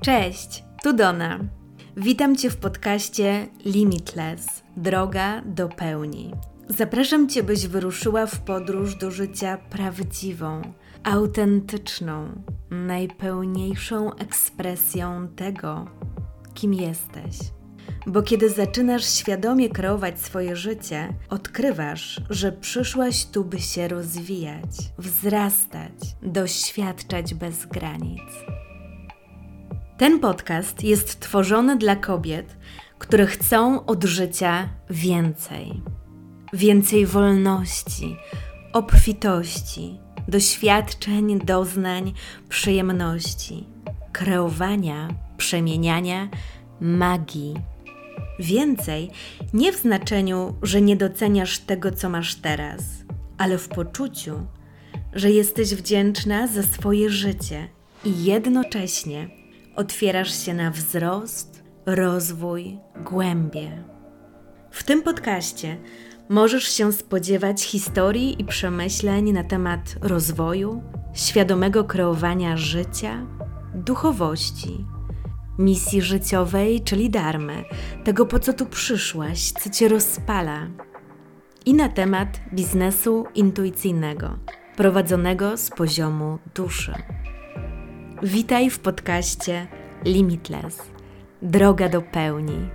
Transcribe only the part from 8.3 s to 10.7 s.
podróż do życia prawdziwą,